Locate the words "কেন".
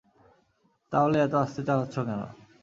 1.99-2.21